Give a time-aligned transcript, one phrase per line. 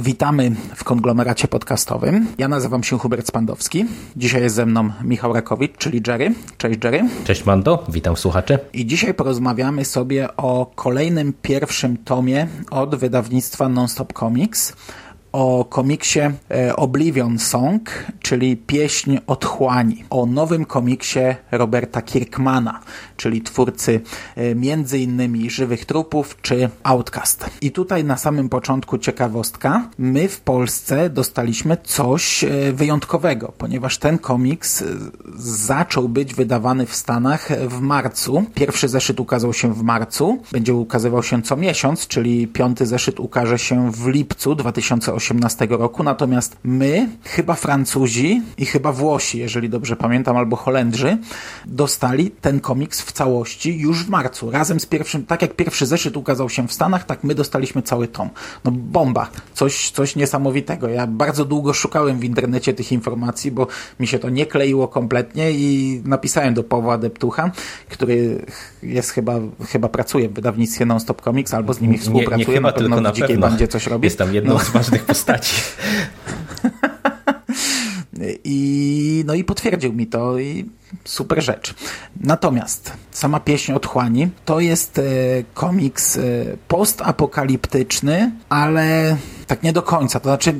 [0.00, 2.26] Witamy w konglomeracie podcastowym.
[2.38, 3.84] Ja nazywam się Hubert Spandowski.
[4.16, 6.34] Dzisiaj jest ze mną Michał Rakowicz, czyli Jerry.
[6.58, 7.08] Cześć Jerry.
[7.24, 8.58] Cześć Mando, witam słuchaczy.
[8.72, 14.72] I dzisiaj porozmawiamy sobie o kolejnym pierwszym tomie od wydawnictwa Nonstop Comics
[15.32, 22.80] o komiksie e, Oblivion Song, czyli Pieśń Otchłani, o nowym komiksie Roberta Kirkmana,
[23.16, 24.00] czyli twórcy
[24.36, 27.50] e, innymi Żywych Trupów czy Outcast.
[27.60, 34.18] I tutaj na samym początku ciekawostka, my w Polsce dostaliśmy coś e, wyjątkowego, ponieważ ten
[34.18, 34.84] komiks
[35.38, 38.44] zaczął być wydawany w Stanach w marcu.
[38.54, 43.58] Pierwszy zeszyt ukazał się w marcu, będzie ukazywał się co miesiąc, czyli piąty zeszyt ukaże
[43.58, 49.96] się w lipcu 2018 2018 roku, natomiast my, chyba Francuzi i chyba Włosi, jeżeli dobrze
[49.96, 51.18] pamiętam, albo Holendrzy,
[51.66, 54.50] dostali ten komiks w całości już w marcu.
[54.50, 58.08] Razem z pierwszym, tak jak pierwszy zeszyt ukazał się w Stanach, tak my dostaliśmy cały
[58.08, 58.30] tom.
[58.64, 60.88] No bomba, coś, coś niesamowitego.
[60.88, 63.66] Ja bardzo długo szukałem w internecie tych informacji, bo
[64.00, 67.50] mi się to nie kleiło kompletnie i napisałem do Pawła Deptucha,
[67.88, 68.46] który
[68.82, 69.34] jest chyba,
[69.68, 72.88] chyba pracuje w wydawnictwie Nonstop Comics, albo z nimi współpracuje, nie, nie chyba, na pewno
[72.88, 73.48] tylko w na Dzikiej pewno.
[73.48, 74.06] Bandzie coś robi.
[74.06, 74.60] Jest tam jedną no.
[74.60, 75.62] z ważnych postaci.
[78.44, 80.70] I, no i potwierdził mi to i
[81.04, 81.74] super rzecz.
[82.20, 85.02] Natomiast sama pieśń Otchłani to jest e,
[85.54, 86.20] komiks e,
[86.68, 89.16] postapokaliptyczny, ale
[89.46, 90.20] tak nie do końca.
[90.20, 90.54] To znaczy e,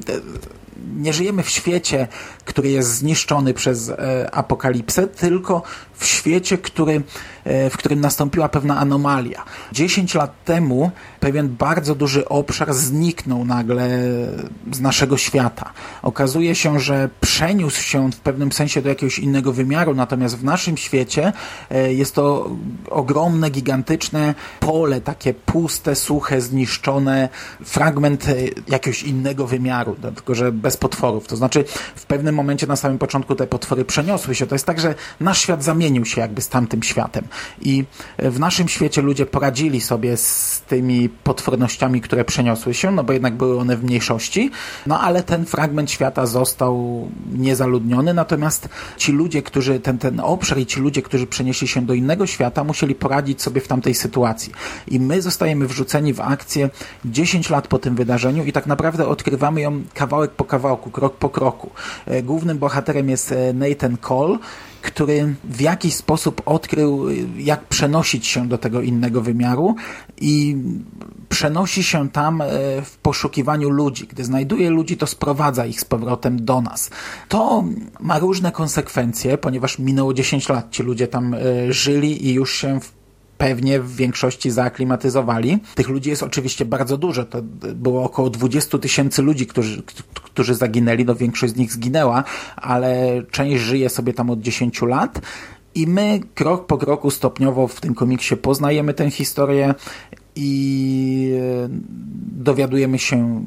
[0.97, 2.09] nie żyjemy w świecie,
[2.45, 5.62] który jest zniszczony przez e, apokalipsę, tylko
[5.94, 7.03] w świecie, który,
[7.44, 9.44] e, w którym nastąpiła pewna anomalia.
[9.72, 10.91] 10 lat temu
[11.21, 13.89] pewien bardzo duży obszar zniknął nagle
[14.72, 15.72] z naszego świata.
[16.03, 20.77] Okazuje się, że przeniósł się w pewnym sensie do jakiegoś innego wymiaru, natomiast w naszym
[20.77, 21.33] świecie
[21.71, 22.50] e, jest to
[22.91, 27.28] ogromne, gigantyczne pole, takie puste, suche, zniszczone,
[27.65, 28.27] fragment
[28.69, 31.27] jakiegoś innego wymiaru, tylko że bez potworów.
[31.27, 31.65] To znaczy
[31.97, 34.47] w pewnym momencie na samym początku te potwory przeniosły się.
[34.47, 37.25] To jest tak, że nasz świat zamienił się jakby z tamtym światem.
[37.62, 37.84] I
[38.19, 43.34] w naszym świecie ludzie poradzili sobie z tymi potwornościami, które przeniosły się, no bo jednak
[43.34, 44.51] były one w mniejszości,
[44.87, 50.67] no ale ten fragment świata został niezaludniony, natomiast ci ludzie, którzy, ten, ten obszar i
[50.67, 54.53] ci ludzie, którzy przenieśli się do innego świata, musieli poradzić sobie w tamtej sytuacji.
[54.89, 56.71] I my zostajemy wrzuceni w akcję
[57.05, 60.58] 10 lat po tym wydarzeniu i tak naprawdę odkrywamy ją kawałek po kawałku,
[60.93, 61.71] krok po kroku.
[62.23, 64.39] Głównym bohaterem jest Nathan Cole,
[64.83, 69.75] który w jakiś sposób odkrył, jak przenosić się do tego innego wymiaru
[70.21, 70.57] i
[71.29, 72.43] przenosi się tam
[72.85, 74.07] w poszukiwaniu ludzi.
[74.07, 76.91] Gdy znajduje ludzi, to sprowadza ich z powrotem do nas.
[77.29, 77.65] To
[78.01, 80.71] ma różne konsekwencje, ponieważ minęło 10 lat.
[80.71, 81.37] Ci ludzie tam
[81.69, 82.97] żyli i już się w
[83.38, 85.59] pewnie w większości zaaklimatyzowali.
[85.75, 87.25] Tych ludzi jest oczywiście bardzo dużo.
[87.25, 87.43] To
[87.75, 89.82] było około 20 tysięcy ludzi, którzy,
[90.15, 91.04] którzy zaginęli.
[91.04, 92.25] No większość z nich zginęła,
[92.56, 95.21] ale część żyje sobie tam od 10 lat.
[95.75, 99.75] I my krok po kroku stopniowo w tym komiksie poznajemy tę historię
[100.37, 101.32] i
[102.32, 103.44] dowiadujemy się,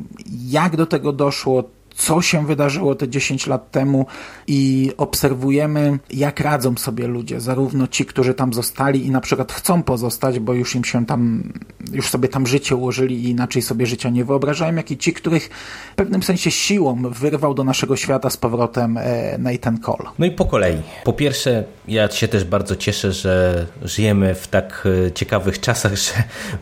[0.50, 1.64] jak do tego doszło,
[1.96, 4.06] co się wydarzyło te 10 lat temu
[4.48, 9.84] i obserwujemy, jak radzą sobie ludzie, zarówno ci, którzy tam zostali i na przykład chcą
[9.84, 11.54] pozostać, bo już im się tam,
[11.92, 15.50] już sobie tam życie ułożyli i inaczej sobie życia nie wyobrażają, jak i ci, których
[15.92, 19.00] w pewnym sensie siłą wyrwał do naszego świata z powrotem
[19.40, 20.10] Nathan Cole.
[20.20, 20.78] No i po kolei.
[21.04, 26.12] Po pierwsze, ja się też bardzo cieszę, że żyjemy w tak ciekawych czasach, że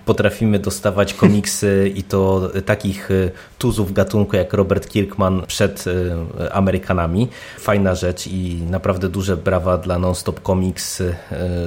[0.06, 3.10] potrafimy dostawać komiksy i to takich
[3.58, 5.86] tuzów gatunku jak Robert Kirkman przed
[6.52, 7.28] Amerykanami.
[7.60, 11.04] Fajna rzecz i naprawdę duże brawa dla Nonstop Comics,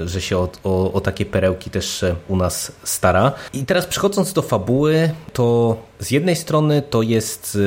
[0.05, 3.33] że się o, o, o takie perełki też u nas stara.
[3.53, 7.59] I teraz przechodząc do fabuły, to z jednej strony to jest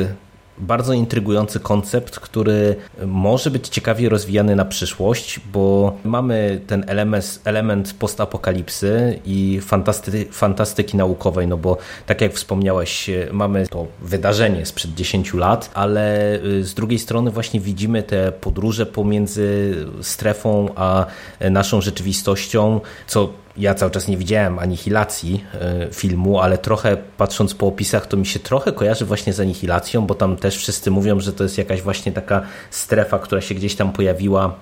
[0.57, 2.75] bardzo intrygujący koncept, który
[3.05, 10.97] może być ciekawie rozwijany na przyszłość, bo mamy ten element, element postapokalipsy i fantasty, fantastyki
[10.97, 16.99] naukowej, no bo tak jak wspomniałeś, mamy to wydarzenie sprzed 10 lat, ale z drugiej
[16.99, 21.05] strony właśnie widzimy te podróże pomiędzy strefą a
[21.39, 27.67] naszą rzeczywistością, co ja cały czas nie widziałem anihilacji e, filmu, ale trochę patrząc po
[27.67, 31.33] opisach, to mi się trochę kojarzy właśnie z anihilacją, bo tam też wszyscy mówią, że
[31.33, 32.41] to jest jakaś właśnie taka
[32.71, 34.55] strefa, która się gdzieś tam pojawiła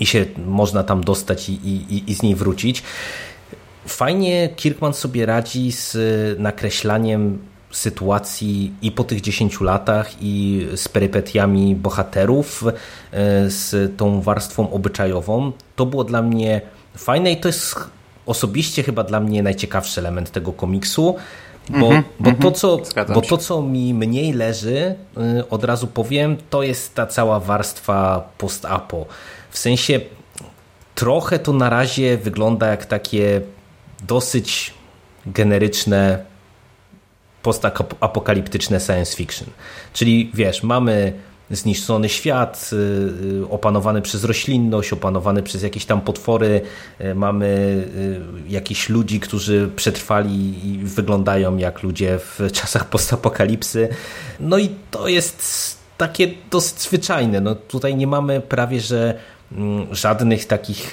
[0.00, 2.82] i się można tam dostać i, i, i z niej wrócić.
[3.86, 5.96] Fajnie Kirkman sobie radzi z
[6.38, 7.38] nakreślaniem
[7.70, 15.52] sytuacji i po tych 10 latach i z perypetiami bohaterów, e, z tą warstwą obyczajową.
[15.76, 16.60] To było dla mnie
[16.96, 17.76] fajne i to jest
[18.28, 21.16] osobiście chyba dla mnie najciekawszy element tego komiksu,
[21.68, 22.80] bo, mm -hmm, bo, to, co,
[23.14, 28.28] bo to, co mi mniej leży, e, od razu powiem, to jest ta cała warstwa
[28.38, 29.06] post-apo.
[29.50, 30.00] W sensie
[30.94, 33.40] trochę to na razie wygląda jak takie
[34.06, 34.74] dosyć
[35.26, 36.24] generyczne
[37.42, 39.48] postapokaliptyczne science fiction.
[39.92, 41.12] Czyli wiesz, mamy
[41.50, 46.60] zniszczony świat, y, y, opanowany przez roślinność, opanowany przez jakieś tam potwory,
[47.00, 47.48] y, mamy
[48.48, 53.88] jakichś ludzi, którzy przetrwali i wyglądają jak ludzie w czasach postapokalipsy.
[54.40, 57.40] No i to jest takie dosyć zwyczajne.
[57.40, 59.18] No tutaj nie mamy prawie, że
[59.52, 60.92] mm, żadnych takich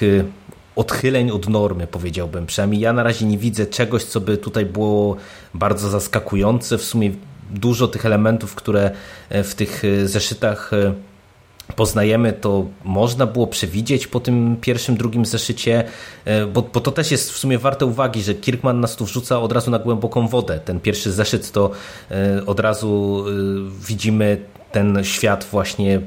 [0.76, 2.46] odchyleń od normy, powiedziałbym.
[2.46, 5.16] Przynajmniej ja na razie nie widzę czegoś, co by tutaj było
[5.54, 6.78] bardzo zaskakujące.
[6.78, 7.10] W sumie
[7.50, 8.90] dużo tych elementów, które
[9.28, 10.94] e, w tych e, zeszytach e,
[11.76, 15.84] poznajemy, to można było przewidzieć po tym pierwszym, drugim zeszycie,
[16.52, 19.52] bo, bo, to też jest w sumie warte uwagi, że Kirkman nas tu wrzuca od
[19.52, 20.60] razu na głęboką wodę.
[20.64, 21.70] Ten pierwszy zeszyt to
[22.46, 23.24] od razu
[23.88, 24.40] widzimy
[24.72, 26.00] ten świat właśnie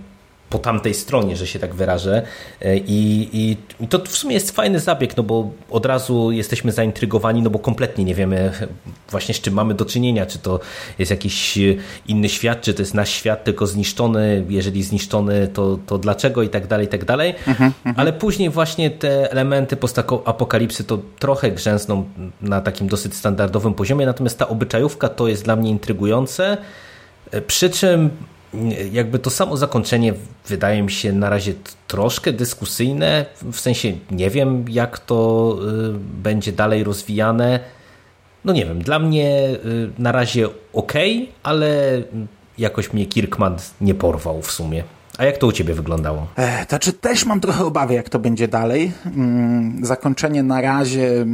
[0.49, 2.21] po tamtej stronie, że się tak wyrażę.
[2.61, 6.71] E, I, i, I, to w sumie jest fajny zabieg, no bo od razu jesteśmy
[6.71, 8.51] zaintrygowani, no bo kompletnie nie wiemy
[9.11, 10.59] właśnie z czym mamy do czynienia, czy to
[10.99, 11.59] jest jakiś
[12.07, 16.49] inny świat, czy to jest nasz świat, tylko zniszczony, jeżeli zniszczony, to, to dlaczego i
[16.49, 17.35] tak dalej, i tak dalej.
[17.47, 17.95] Mhm, mhm.
[17.97, 22.05] Ale później właśnie te elementy postapokalipsy to trochę grzęzną
[22.41, 26.57] na takim dosyć standardowym poziomie, natomiast ta obyczajówka to jest dla mnie intrygujące,
[27.31, 28.09] e, przy czym
[28.91, 30.13] jakby to samo zakończenie
[30.47, 31.53] wydaje mi się na razie
[31.87, 35.57] troszkę dyskusyjne, w sensie nie wiem jak to
[35.89, 37.59] y, będzie dalej rozwijane.
[38.45, 40.93] No nie wiem, dla mnie y, na razie ok,
[41.43, 42.01] ale
[42.57, 44.83] jakoś mnie Kirkman nie porwał w sumie.
[45.17, 46.27] A jak to u Ciebie wyglądało?
[46.37, 48.91] E, znaczy też mam trochę obawy, jak to będzie dalej.
[49.05, 51.25] Mm, zakończenie na razie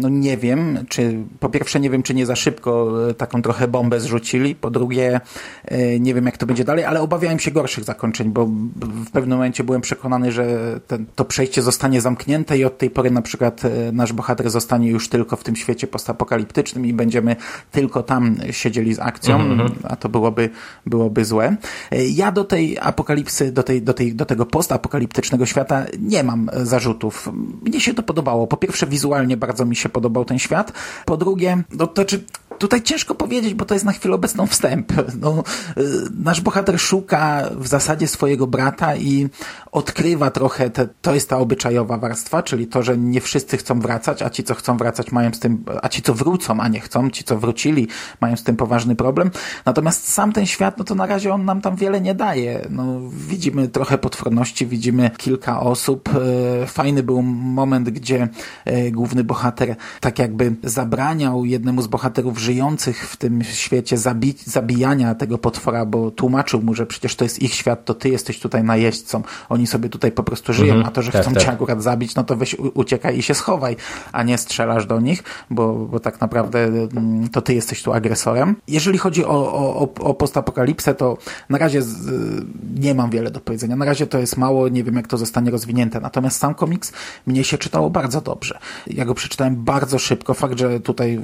[0.00, 3.68] no nie wiem, czy po pierwsze nie wiem, czy nie za szybko e, taką trochę
[3.68, 5.20] bombę zrzucili, po drugie
[5.64, 8.46] e, nie wiem, jak to będzie dalej, ale obawiałem się gorszych zakończeń, bo
[8.76, 10.46] w pewnym momencie byłem przekonany, że
[10.86, 14.90] ten, to przejście zostanie zamknięte i od tej pory na przykład e, nasz bohater zostanie
[14.90, 17.36] już tylko w tym świecie postapokaliptycznym i będziemy
[17.70, 19.72] tylko tam siedzieli z akcją, mm -hmm.
[19.84, 20.50] a to byłoby,
[20.86, 21.56] byłoby złe.
[22.10, 27.30] Ja do tej apokalipsy, do, tej, do, tej, do tego postapokaliptycznego świata nie mam zarzutów.
[27.62, 28.46] Mnie się to podobało.
[28.46, 30.72] Po pierwsze wizualnie bardzo mi się podobał ten świat.
[31.04, 32.24] Po drugie, no to czy
[32.58, 34.92] tutaj ciężko powiedzieć, bo to jest na chwilę obecną wstęp.
[35.20, 35.44] No,
[35.78, 35.82] y,
[36.24, 39.28] nasz bohater szuka w zasadzie swojego brata i
[39.72, 44.22] odkrywa trochę, te, to jest ta obyczajowa warstwa, czyli to, że nie wszyscy chcą wracać,
[44.22, 47.10] a ci, co chcą wracać, mają z tym, a ci, co wrócą, a nie chcą,
[47.10, 47.88] ci, co wrócili,
[48.20, 49.30] mają z tym poważny problem.
[49.64, 52.66] Natomiast sam ten świat, no to na razie on nam tam wiele nie daje.
[52.70, 56.08] No, widzimy trochę potworności, widzimy kilka osób.
[56.62, 58.28] Y, fajny był moment, gdzie
[58.68, 65.14] y, główny bohater tak jakby zabraniał jednemu z bohaterów żyjących w tym świecie zabi zabijania
[65.14, 68.64] tego potwora, bo tłumaczył mu, że przecież to jest ich świat, to ty jesteś tutaj
[68.64, 69.22] najeźdźcą.
[69.48, 71.42] Oni sobie tutaj po prostu żyją, mhm, a to, że tak, chcą tak.
[71.42, 73.76] cię akurat zabić, no to weź uciekaj i się schowaj,
[74.12, 78.56] a nie strzelasz do nich, bo, bo tak naprawdę mm, to ty jesteś tu agresorem.
[78.68, 81.94] Jeżeli chodzi o, o, o postapokalipsę, to na razie z,
[82.80, 83.76] nie mam wiele do powiedzenia.
[83.76, 86.00] Na razie to jest mało, nie wiem jak to zostanie rozwinięte.
[86.00, 86.92] Natomiast sam komiks
[87.26, 88.58] mnie się czytało bardzo dobrze.
[88.86, 90.34] Ja go przeczytałem bardzo szybko.
[90.34, 91.20] Fakt, że tutaj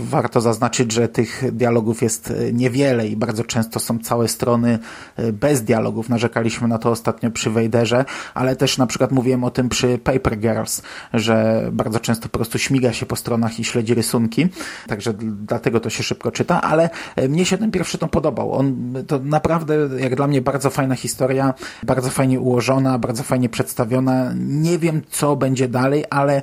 [0.00, 4.78] warto zaznaczyć, że tych dialogów jest e, niewiele i bardzo często są całe strony
[5.16, 6.08] e, bez dialogów.
[6.08, 10.38] Narzekaliśmy na to ostatnio przy Wejderze, ale też na przykład mówiłem o tym przy Paper
[10.38, 10.82] Girls,
[11.14, 14.48] że bardzo często po prostu śmiga się po stronach i śledzi rysunki,
[14.86, 18.52] także dlatego to się szybko czyta, ale e, mnie się ten pierwszy to podobał.
[18.52, 24.32] On to naprawdę, jak dla mnie, bardzo fajna historia, bardzo fajnie ułożona, bardzo fajnie przedstawiona.
[24.36, 26.42] Nie wiem, co będzie dalej, ale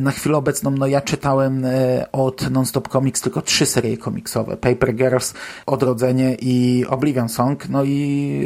[0.00, 1.66] na chwilę obecną, no ja czytałem
[2.12, 4.56] od Nonstop Comics tylko tylko trzy serie komiksowe.
[4.56, 5.34] Paper Girls,
[5.66, 7.68] Odrodzenie i Oblivion Song.
[7.68, 8.40] No i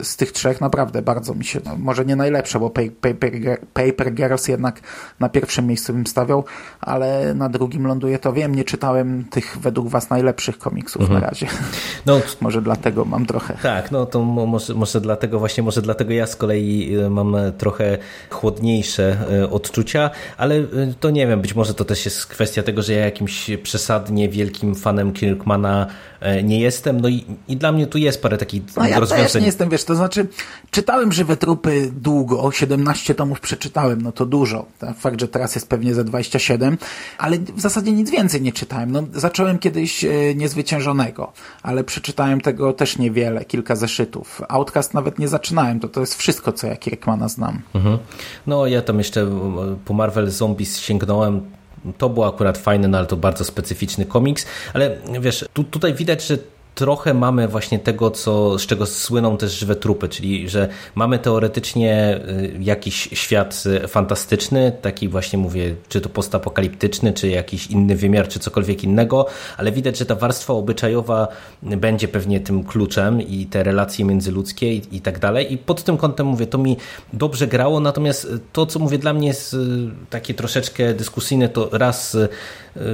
[0.00, 4.14] y, z tych trzech naprawdę bardzo mi się, no, może nie najlepsze, bo Paper, Paper
[4.14, 4.80] Girls jednak
[5.20, 6.44] na pierwszym miejscu bym stawiał,
[6.80, 11.20] ale na drugim ląduje to wiem, nie czytałem tych według was najlepszych komiksów mhm.
[11.20, 11.46] na razie.
[12.06, 13.56] No, może dlatego mam trochę.
[13.62, 17.98] Tak, no to może, może dlatego właśnie, może dlatego ja z kolei y, mam trochę
[18.30, 19.16] chłodniejsze
[19.50, 20.62] odczucia, ale
[21.00, 24.74] to nie wiem, być może to też jest kwestia tego, że ja jakimś przesadnie wielkim
[24.74, 25.86] fanem Kirkmana
[26.20, 29.18] e, nie jestem, no i, i dla mnie tu jest parę takich no, ja rozwiązań.
[29.18, 30.26] Ja też nie jestem, wiesz, to znaczy
[30.70, 34.66] czytałem Żywe Trupy długo, 17 tomów przeczytałem, no to dużo.
[34.98, 36.78] Fakt, że teraz jest pewnie ze 27,
[37.18, 38.92] ale w zasadzie nic więcej nie czytałem.
[38.92, 44.42] No, zacząłem kiedyś e, Niezwyciężonego, ale przeczytałem tego też niewiele, kilka zeszytów.
[44.48, 47.62] Outcast nawet nie zaczynałem, to to jest wszystko, co ja Kirkmana znam.
[47.74, 47.98] Mhm.
[48.46, 49.26] No ja tam jeszcze
[49.84, 51.40] po Marvel Zombies sięgnąłem
[51.98, 56.26] to było akurat fajne, no ale to bardzo specyficzny komiks, ale wiesz, tu, tutaj widać,
[56.26, 56.38] że
[56.74, 62.20] trochę mamy właśnie tego, co, z czego słyną też żywe trupy, czyli że mamy teoretycznie
[62.28, 68.28] y, jakiś świat y, fantastyczny, taki właśnie mówię, czy to postapokaliptyczny, czy jakiś inny wymiar,
[68.28, 69.26] czy cokolwiek innego,
[69.56, 71.28] ale widać, że ta warstwa obyczajowa
[71.62, 75.52] będzie pewnie tym kluczem i te relacje międzyludzkie i, i tak dalej.
[75.52, 76.76] I pod tym kątem mówię, to mi
[77.12, 79.58] dobrze grało, natomiast to, co mówię, dla mnie jest y,
[80.10, 82.16] takie troszeczkę dyskusyjne, to raz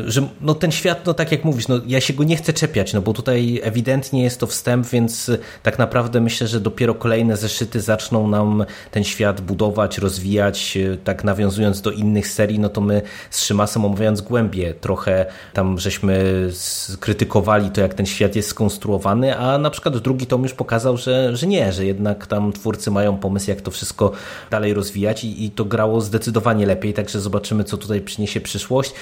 [0.06, 2.92] że no ten świat, no tak jak mówisz, no ja się go nie chcę czepiać,
[2.92, 5.30] no bo tutaj ewidentnie jest to wstęp, więc
[5.62, 11.80] tak naprawdę myślę, że dopiero kolejne zeszyty zaczną nam ten świat budować, rozwijać, tak nawiązując
[11.80, 17.80] do innych serii, no to my z Szymasem omawiając głębie trochę tam żeśmy skrytykowali to,
[17.80, 21.72] jak ten świat jest skonstruowany, a na przykład drugi tom już pokazał, że, że nie,
[21.72, 24.12] że jednak tam twórcy mają pomysł, jak to wszystko
[24.50, 28.92] dalej rozwijać i, i to grało zdecydowanie lepiej, także zobaczymy, co tutaj przyniesie przyszłość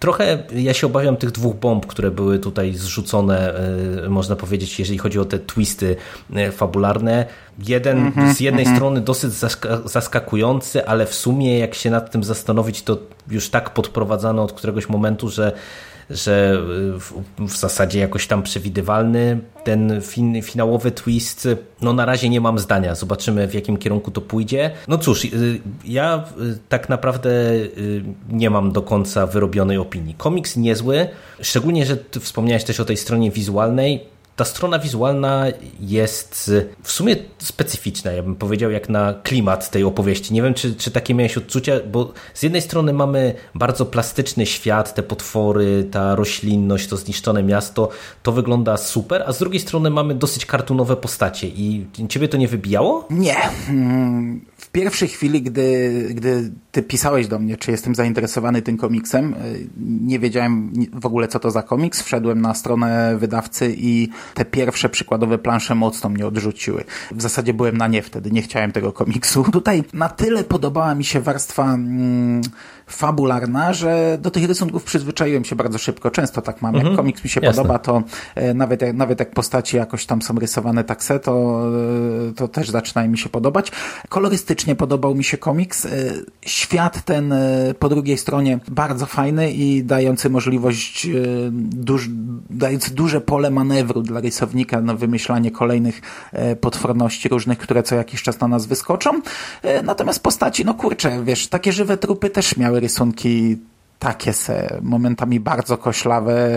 [0.00, 3.54] trochę ja się obawiam tych dwóch bomb, które były tutaj zrzucone,
[4.04, 5.96] e, można powiedzieć, jeżeli chodzi o te twisty
[6.34, 7.26] e, fabularne.
[7.58, 8.78] Jeden mm -hmm, z jednej mm -hmm.
[8.78, 9.32] strony dosyć
[9.84, 12.98] zaskakujący, ale w sumie jak się nad tym zastanowić, to
[13.30, 15.52] już tak podprowadzano od któregoś momentu, że
[16.10, 16.62] że
[16.98, 19.40] w, w, zasadzie jakoś tam przewidywalny.
[19.64, 21.48] Ten fin, finałowy twist,
[21.80, 22.94] no na razie nie mam zdania.
[22.94, 24.70] Zobaczymy w jakim kierunku to pójdzie.
[24.88, 30.14] No cóż, y, ja y, tak naprawdę y, nie mam do końca wyrobionej opinii.
[30.14, 31.08] Komiks niezły,
[31.40, 34.09] szczególnie, że wspomniałeś też o tej stronie wizualnej
[34.40, 35.46] ta strona wizualna
[35.80, 36.50] jest
[36.82, 40.34] w sumie specyficzna, ja bym powiedział, jak na klimat tej opowieści.
[40.34, 44.94] Nie wiem, czy, czy takie miałeś odczucia, bo z jednej strony mamy bardzo plastyczny świat,
[44.94, 47.88] te potwory, ta roślinność, to zniszczone miasto,
[48.22, 52.48] to wygląda super, a z drugiej strony mamy dosyć kartunowe postacie i ciebie to nie
[52.48, 53.06] wybijało?
[53.10, 53.36] Nie.
[54.72, 60.18] Pierwszej chwili, gdy, gdy ty pisałeś do mnie, czy jestem zainteresowany tym komiksem, y, nie
[60.18, 62.02] wiedziałem w ogóle, co to za komiks.
[62.02, 66.84] Wszedłem na stronę wydawcy i te pierwsze przykładowe plansze mocno mnie odrzuciły.
[67.10, 69.44] W zasadzie byłem na nie wtedy, nie chciałem tego komiksu.
[69.52, 72.42] Tutaj na tyle podobała mi się warstwa mm,
[72.86, 76.10] fabularna, że do tych rysunków przyzwyczaiłem się bardzo szybko.
[76.10, 76.74] Często tak mam.
[76.74, 76.96] Jak mhm.
[76.96, 77.62] komiks mi się Jasne.
[77.62, 78.02] podoba, to
[78.34, 81.62] e, nawet, jak, nawet jak postaci jakoś tam są rysowane tak se, to,
[82.28, 83.72] e, to też zaczynają mi się podobać.
[84.08, 85.86] Kolorystycznie podobał mi się komiks.
[85.86, 85.90] E,
[86.42, 87.34] świat ten
[87.78, 91.08] po drugiej stronie bardzo fajny i dający możliwość,
[91.52, 92.08] duż,
[92.50, 96.00] dający duże pole manewru dla rysownika na wymyślanie kolejnych
[96.60, 99.10] potworności różnych, które co jakiś czas na nas wyskoczą.
[99.84, 103.56] Natomiast postaci, no kurczę, wiesz, takie żywe trupy też miały rysunki
[103.98, 106.50] takie se, momentami bardzo koślawe,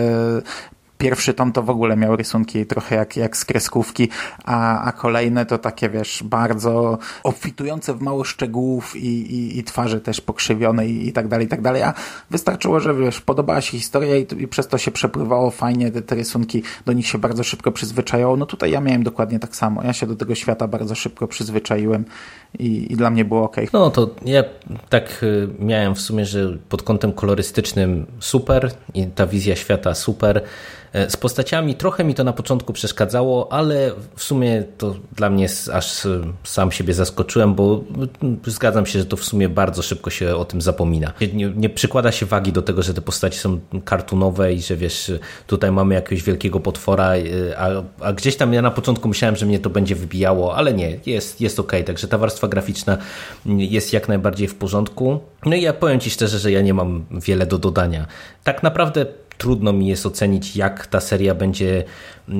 [1.04, 4.08] Pierwszy tom to w ogóle miał rysunki trochę jak, jak z kreskówki,
[4.44, 10.00] a, a kolejne to takie, wiesz, bardzo obfitujące w mało szczegółów i, i, i twarze
[10.00, 11.82] też pokrzywione i, i tak dalej, i tak dalej.
[11.82, 11.94] A
[12.30, 16.14] wystarczyło, że wiesz, podobała się historia i, i przez to się przepływało fajnie, te, te
[16.14, 18.36] rysunki do nich się bardzo szybko przyzwyczajało.
[18.36, 19.82] No tutaj ja miałem dokładnie tak samo.
[19.82, 22.04] Ja się do tego świata bardzo szybko przyzwyczaiłem
[22.58, 23.56] i, i dla mnie było ok.
[23.72, 24.44] No to ja
[24.88, 30.42] tak y, miałem w sumie, że pod kątem kolorystycznym super i ta wizja świata super.
[30.94, 35.48] E, z postaciami trochę mi to na początku przeszkadzało, ale w sumie to dla mnie
[35.72, 37.84] aż e, sam siebie zaskoczyłem, bo
[38.46, 41.12] zgadzam się, że to w sumie bardzo szybko się o tym zapomina.
[41.32, 45.12] Nie, nie przykłada się wagi do tego, że te postaci są kartunowe i że wiesz,
[45.46, 47.12] tutaj mamy jakiegoś wielkiego potwora,
[47.56, 47.68] a,
[48.00, 51.40] a gdzieś tam ja na początku myślałem, że mnie to będzie wybijało, ale nie, jest,
[51.40, 52.98] jest ok, także ta warstwa graficzna
[53.46, 55.20] jest jak najbardziej w porządku.
[55.46, 58.06] No i ja powiem Ci szczerze, że ja nie mam wiele do dodania.
[58.44, 59.06] Tak naprawdę
[59.38, 61.84] trudno mi jest ocenić, jak ta seria będzie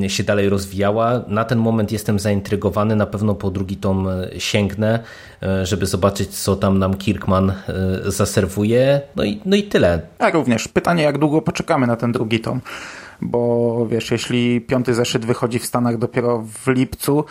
[0.09, 1.23] się dalej rozwijała.
[1.29, 4.09] Na ten moment jestem zaintrygowany, na pewno po drugi tom
[4.39, 4.99] sięgnę,
[5.43, 7.55] e, żeby zobaczyć, co tam nam Kirkman e,
[8.07, 9.01] zaserwuje.
[9.17, 10.01] No i, no i tyle.
[10.19, 12.61] A również pytanie, jak długo poczekamy na ten drugi tom.
[13.21, 17.25] Bo wiesz, jeśli piąty zeszyt wychodzi w Stanach dopiero w lipcu,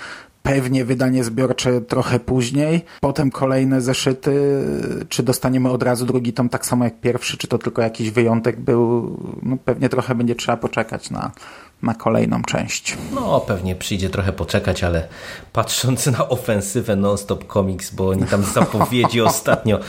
[0.43, 4.63] pewnie wydanie zbiorcze trochę później, potem kolejne zeszyty,
[5.09, 8.59] czy dostaniemy od razu drugi tom tak samo jak pierwszy, czy to tylko jakiś wyjątek
[8.59, 11.31] był, no pewnie trochę będzie trzeba poczekać na,
[11.83, 12.97] na kolejną część.
[13.15, 15.07] No, pewnie przyjdzie trochę poczekać, ale
[15.53, 19.79] patrząc na ofensywę Non-Stop Comics, bo oni tam zapowiedzi ostatnio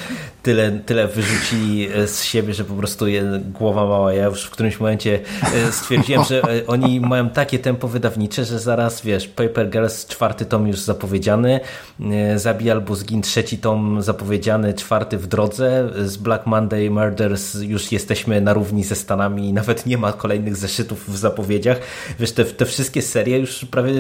[0.44, 3.04] tyle, tyle wyrzucili e, z siebie, że po prostu
[3.52, 4.12] głowa mała.
[4.12, 5.20] Ja już w którymś momencie
[5.54, 10.44] e, stwierdziłem, że e, oni mają takie tempo wydawnicze, że zaraz, wiesz, Paper Girls czwarty
[10.44, 11.60] tom już zapowiedziany,
[12.36, 18.40] Zabij albo zgin trzeci tom zapowiedziany, czwarty w drodze, z Black Monday Murders już jesteśmy
[18.40, 21.80] na równi ze Stanami i nawet nie ma kolejnych zeszytów w zapowiedziach.
[22.18, 23.92] Wiesz, te, te wszystkie serie już prawie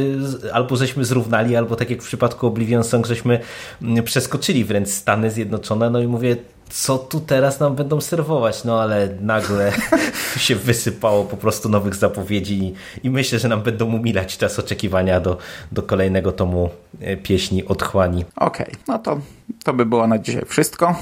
[0.52, 3.40] albo żeśmy zrównali, albo tak jak w przypadku Oblivion Song, żeśmy
[3.82, 6.33] mm, przeskoczyli wręcz Stany Zjednoczone, no i mówię,
[6.70, 9.72] co tu teraz nam będą serwować, no ale nagle
[10.36, 15.38] się wysypało po prostu nowych zapowiedzi i myślę, że nam będą umilać czas oczekiwania do,
[15.72, 18.24] do kolejnego tomu e, pieśni Otchłani.
[18.36, 19.20] Okej, okay, no to,
[19.64, 20.94] to by było na dzisiaj wszystko.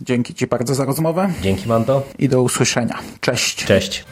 [0.00, 1.32] Dzięki Ci bardzo za rozmowę.
[1.42, 2.02] Dzięki Mando.
[2.18, 2.98] I do usłyszenia.
[3.20, 3.64] Cześć.
[3.64, 4.04] Cześć.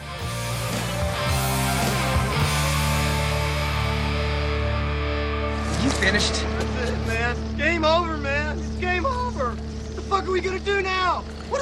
[5.83, 6.44] You finished?